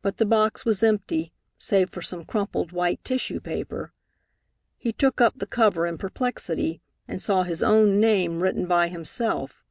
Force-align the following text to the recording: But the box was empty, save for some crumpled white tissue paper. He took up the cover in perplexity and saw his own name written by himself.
But 0.00 0.16
the 0.16 0.24
box 0.24 0.64
was 0.64 0.82
empty, 0.82 1.34
save 1.58 1.90
for 1.90 2.00
some 2.00 2.24
crumpled 2.24 2.72
white 2.72 3.04
tissue 3.04 3.40
paper. 3.40 3.92
He 4.78 4.90
took 4.90 5.20
up 5.20 5.34
the 5.38 5.46
cover 5.46 5.86
in 5.86 5.98
perplexity 5.98 6.80
and 7.06 7.20
saw 7.20 7.42
his 7.42 7.62
own 7.62 8.00
name 8.00 8.40
written 8.40 8.66
by 8.66 8.88
himself. 8.88 9.66